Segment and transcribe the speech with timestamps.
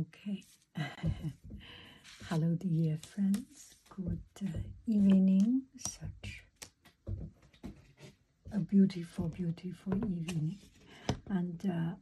[0.00, 0.42] Okay.
[2.30, 3.74] Hello, dear friends.
[3.94, 5.64] Good uh, evening.
[5.76, 6.44] Such
[8.50, 10.56] a beautiful, beautiful evening.
[11.28, 11.94] And uh,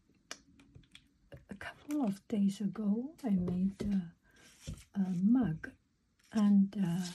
[1.51, 5.71] a couple of days ago, I made uh, a mug,
[6.33, 7.07] and uh,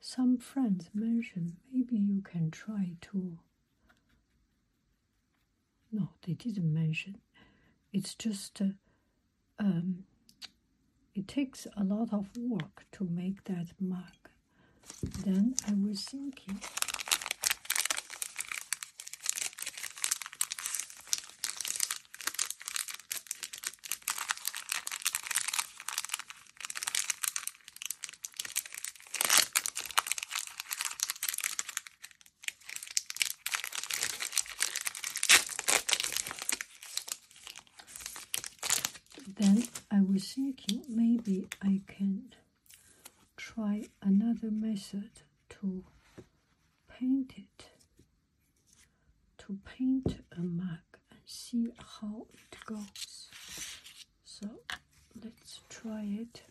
[0.00, 3.38] some friends mentioned maybe you can try to.
[5.90, 7.16] No, they didn't mention.
[7.90, 8.60] It's just.
[8.60, 8.66] Uh,
[9.58, 10.04] um,
[11.14, 14.02] it takes a lot of work to make that mug.
[15.24, 16.60] Then I was thinking,
[39.38, 42.32] then I was thinking maybe I can
[43.36, 45.10] try another method
[45.48, 45.82] to
[46.88, 47.66] paint it,
[49.36, 53.28] to paint a mug and see how it goes.
[54.24, 54.46] So
[55.20, 56.42] let's try it.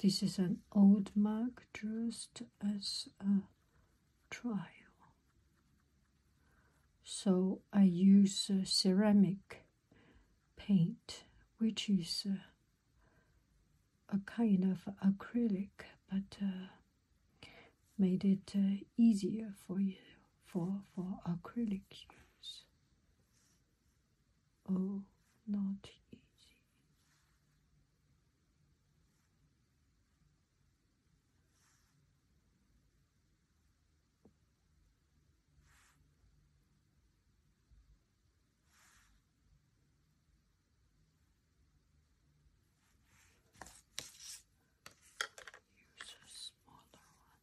[0.00, 3.42] This is an old mug just as a
[4.30, 4.60] trial.
[7.02, 9.64] So I use uh, ceramic
[10.56, 11.24] paint
[11.58, 12.36] which is uh,
[14.14, 15.70] a kind of acrylic,
[16.08, 16.68] but uh,
[17.98, 19.96] made it uh, easier for you
[20.46, 22.64] for for acrylic use.
[24.68, 25.02] Oh,
[25.46, 26.20] not easy.
[45.76, 47.38] Use a smaller one.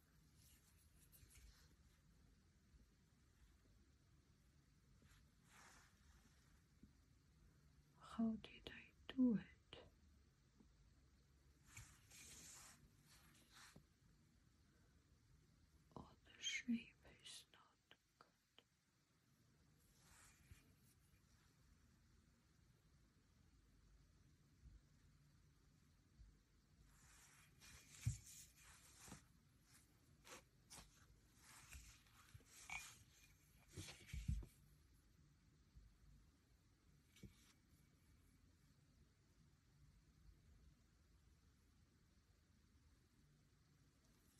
[8.22, 9.78] How did I do it?
[15.98, 17.66] Oh, the shape is not
[18.20, 18.62] good.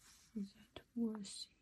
[0.07, 1.62] Is that worthy?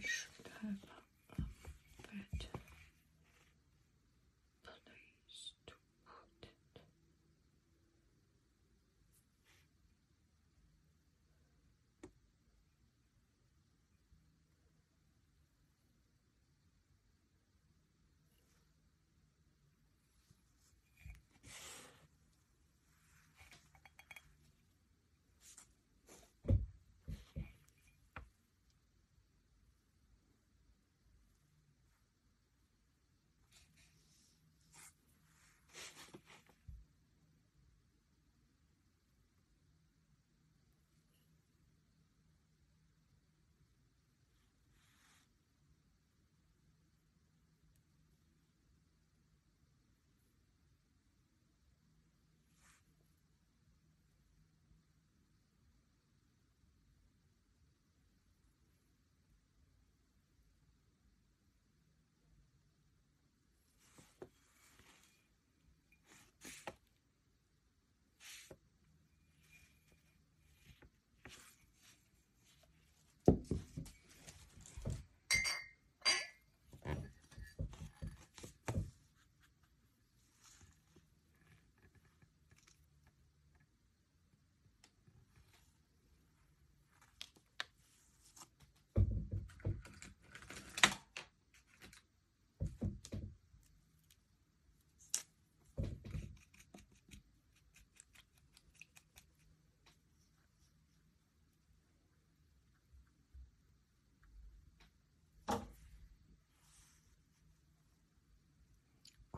[0.00, 0.29] I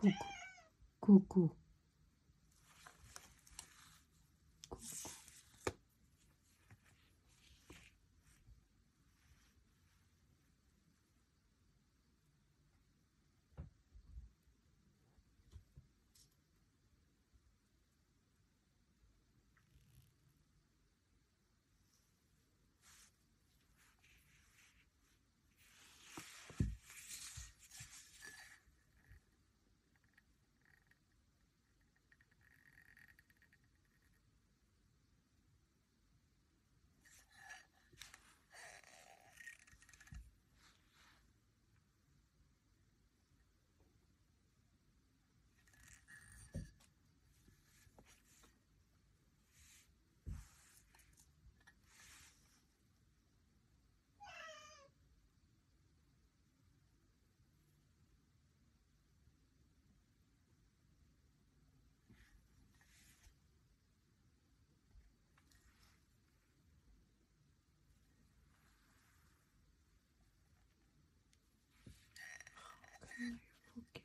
[0.03, 0.27] Ку-ку.
[1.01, 1.51] Ку-ку.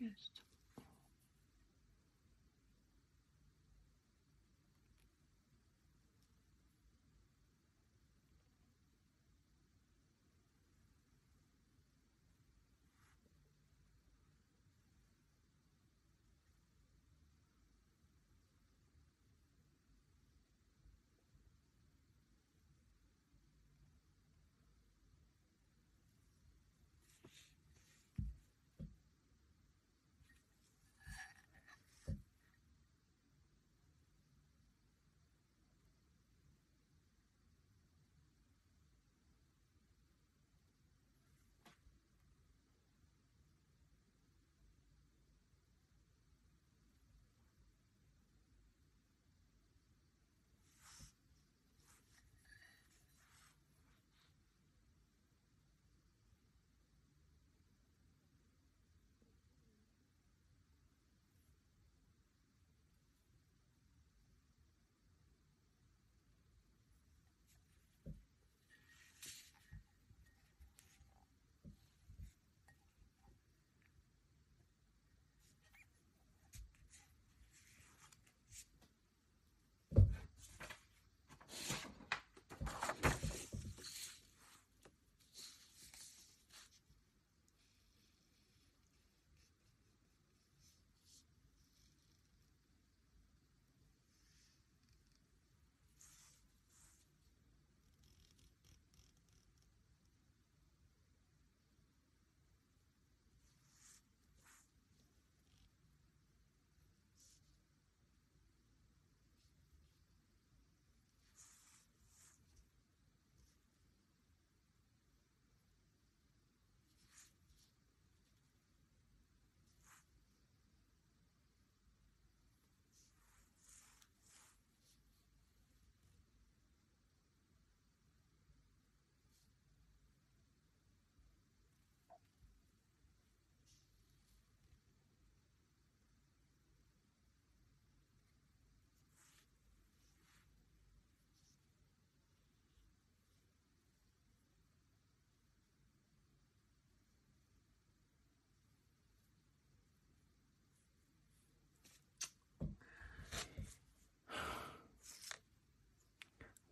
[0.01, 0.05] I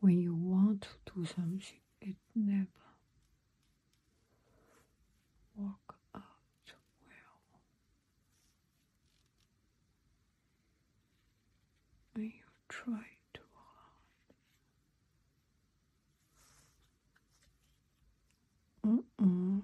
[0.05, 2.67] when you want to do something, it never
[5.57, 6.21] work out
[7.07, 7.59] well.
[12.13, 12.31] When you
[12.69, 13.41] try too
[18.83, 19.01] hard.
[19.19, 19.61] Mm-mm.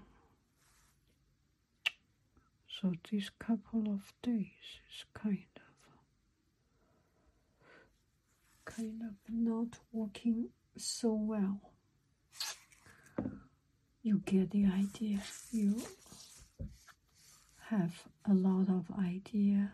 [2.67, 5.70] So this couple of days is kind of
[8.75, 11.59] kind of not working so well.
[14.03, 15.19] You get the idea.
[15.51, 15.81] You
[17.69, 19.71] have a lot of idea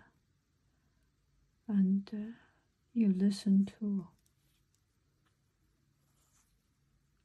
[1.68, 2.32] and uh,
[2.94, 4.08] you listen to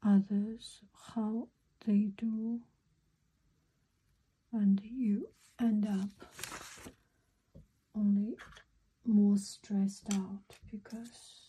[0.05, 0.81] others
[1.15, 1.49] how
[1.87, 2.61] they do
[4.53, 5.29] and you
[5.61, 6.09] end up
[7.97, 8.37] only
[9.05, 11.42] more stressed out because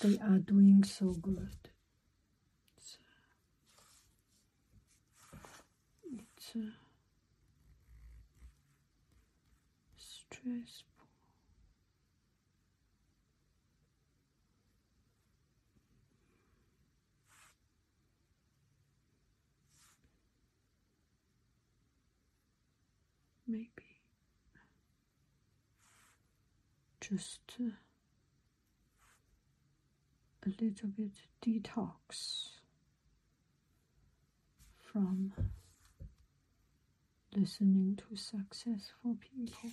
[0.00, 1.70] they are doing so good.
[2.76, 2.98] It's,
[6.12, 6.70] it's uh,
[9.96, 10.92] stressful.
[23.48, 23.70] Maybe
[27.00, 27.70] just uh,
[30.46, 31.10] a little bit
[31.44, 32.50] detox
[34.78, 35.32] from
[37.34, 39.70] listening to successful people.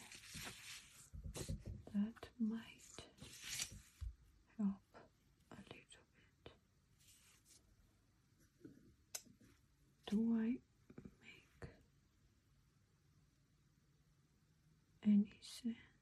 [1.93, 3.03] That might
[4.57, 4.97] help
[5.51, 6.07] a little
[6.43, 6.53] bit.
[10.07, 10.57] Do I
[11.23, 11.69] make
[15.05, 15.93] any sense?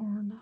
[0.00, 0.38] or not.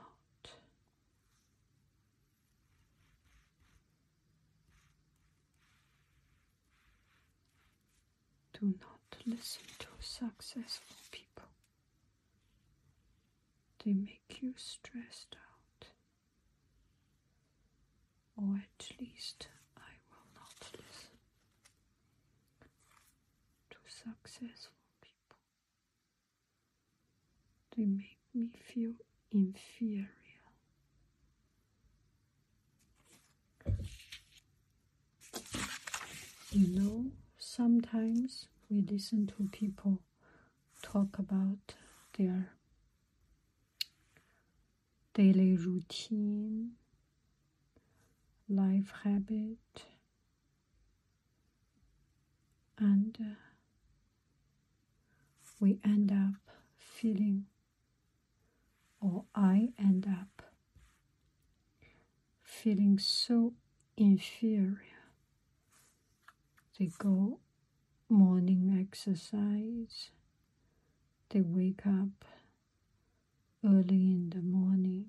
[8.60, 11.44] Do not listen to successful people.
[13.84, 15.86] They make you stressed out.
[18.36, 19.46] Or at least
[19.76, 21.18] I will not listen
[23.70, 25.36] to successful people.
[27.76, 28.92] They make me feel
[29.30, 30.08] inferior.
[36.50, 37.04] You know,
[37.58, 39.98] sometimes we listen to people
[40.80, 41.74] talk about
[42.16, 42.52] their
[45.12, 46.70] daily routine,
[48.48, 49.58] life habit,
[52.78, 53.34] and uh,
[55.58, 57.46] we end up feeling
[59.00, 60.44] or I end up
[62.40, 63.54] feeling so
[63.96, 64.76] inferior.
[66.78, 67.40] They go
[68.10, 70.10] morning exercise,
[71.30, 72.24] they wake up
[73.64, 75.06] early in the morning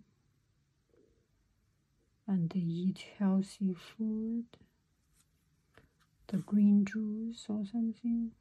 [2.27, 4.45] and they eat healthy food,
[6.27, 8.31] the green juice or something,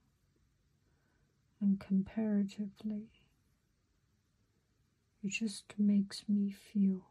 [1.60, 3.06] and comparatively
[5.22, 7.06] it just makes me feel,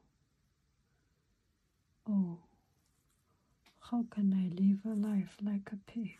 [2.10, 2.39] oh,
[3.92, 6.18] how can I live a life like a pig?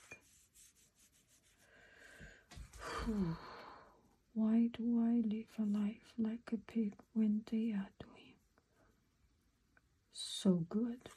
[4.34, 8.34] Why do I live a life like a pig when they are doing
[10.12, 11.10] so good?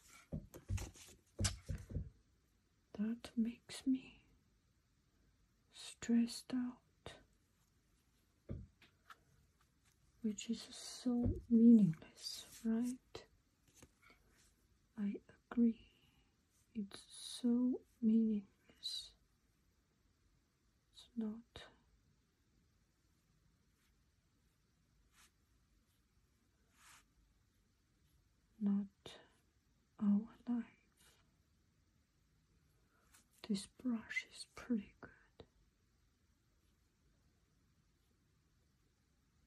[2.99, 4.21] That makes me
[5.75, 6.77] stressed out.
[10.23, 13.23] which is so meaningless, right?
[14.99, 15.15] I
[15.51, 15.81] agree.
[16.75, 19.11] It's so meaningless.
[20.93, 21.70] It's not.
[28.61, 28.85] Not
[30.03, 30.65] our life.
[33.49, 35.11] This brush is pretty good.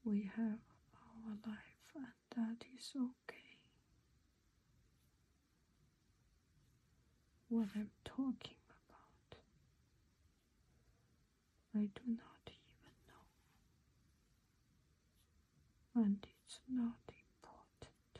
[0.03, 0.59] we have
[0.95, 3.57] our life, and that is okay.
[7.49, 9.37] What I'm talking about,
[11.75, 13.25] I do not even know,
[16.03, 18.19] and it's not important.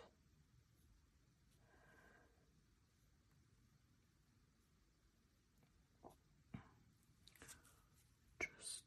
[8.40, 8.84] Just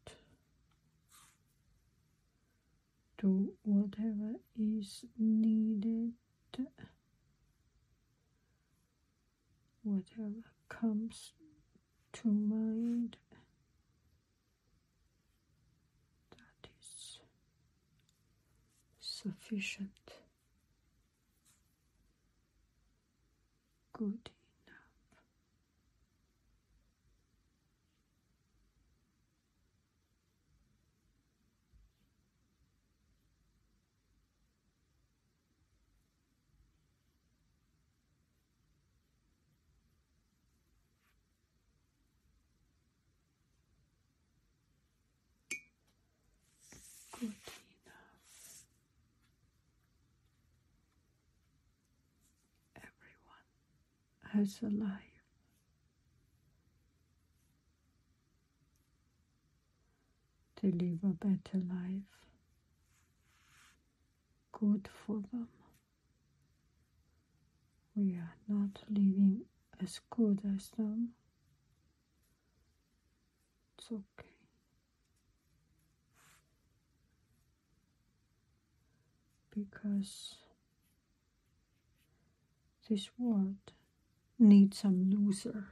[3.19, 3.53] do
[3.87, 6.13] whatever is needed,
[9.85, 11.33] whatever comes
[12.13, 13.17] to mind.
[16.31, 17.21] That is
[18.99, 19.91] sufficient.
[23.93, 24.31] Good
[54.37, 55.23] Everyone has a life.
[60.61, 62.03] They live a better life.
[64.53, 65.49] Good for them.
[67.95, 69.43] We are not living
[69.83, 71.11] as good as them.
[73.79, 74.33] It's okay.
[79.55, 80.35] Because
[82.89, 83.73] this world
[84.39, 85.69] needs some loser.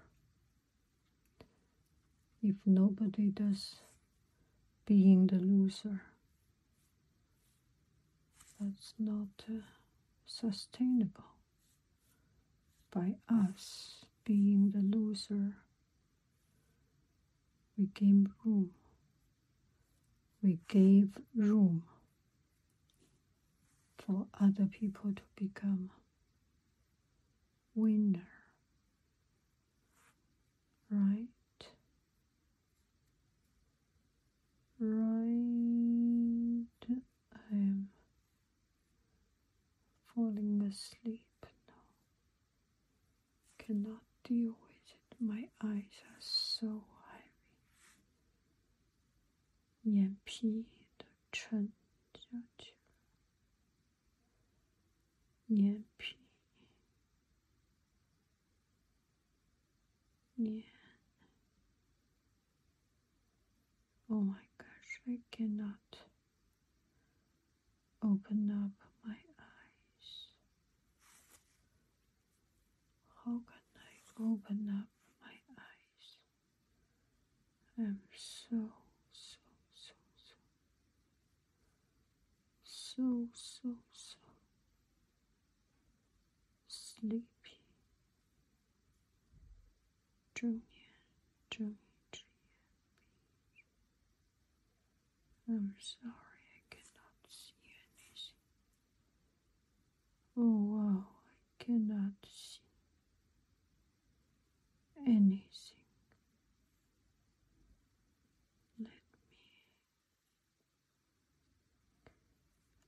[2.43, 3.77] If nobody does
[4.87, 6.03] being the loser,
[8.61, 9.61] that's not uh,
[10.27, 11.25] sustainable.
[12.91, 15.55] By us being the loser,
[17.77, 18.71] we gave room.
[20.43, 21.83] We gave room
[23.99, 25.91] for other people to become
[27.75, 28.34] winner
[30.94, 31.28] Right?
[34.80, 36.66] Right.
[37.34, 37.90] I am
[40.16, 41.22] falling asleep
[41.68, 41.84] now.
[43.58, 45.16] Cannot deal with it.
[45.20, 46.68] My eyes are so
[47.12, 47.26] heavy.
[49.84, 50.66] 眼皮
[50.98, 51.72] 都沉
[52.14, 52.22] 下
[52.58, 52.78] 去了。
[55.48, 56.16] 眼皮，
[60.36, 60.73] 眼。
[65.07, 65.99] I cannot
[68.03, 70.29] open up my eyes.
[73.25, 74.89] How can I open up
[75.23, 76.19] my eyes?
[77.79, 78.73] I'm so,
[79.13, 79.39] so,
[79.75, 80.35] so, so,
[82.65, 84.19] so, so, so
[86.69, 87.61] sleepy.
[90.35, 90.74] 睁
[95.49, 98.33] I'm sorry, I cannot see anything.
[100.37, 102.61] Oh wow, I cannot see
[105.07, 105.41] anything.
[108.79, 108.89] Let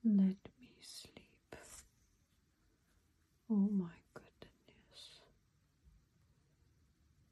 [0.04, 1.56] me let me sleep.
[3.50, 5.20] Oh my goodness.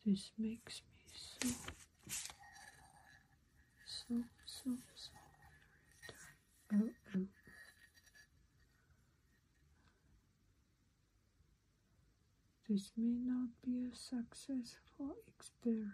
[0.07, 1.49] This makes me so
[4.09, 5.11] so so.
[6.73, 7.27] Oh, oh.
[12.69, 15.93] This may not be a successful experiment.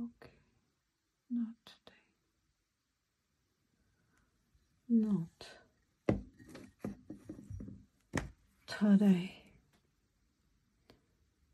[0.00, 0.32] Okay,
[1.30, 1.96] not today.
[4.88, 5.46] Not
[8.66, 9.34] today.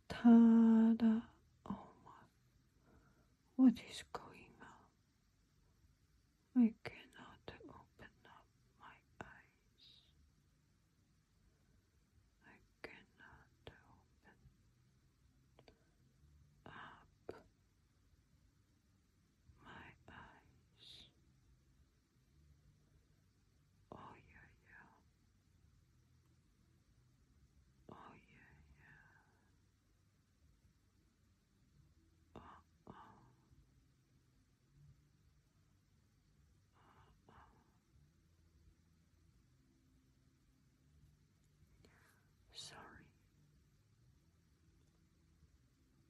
[0.08, 1.20] Ta-da.
[3.66, 4.25] What is going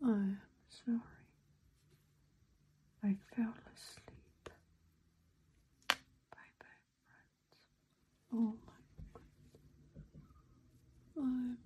[0.06, 1.00] I am sorry.
[3.04, 4.50] I fell asleep.
[6.30, 7.58] Bye bye, friends.
[8.32, 8.80] Oh my
[9.14, 9.22] God.
[11.18, 11.58] I am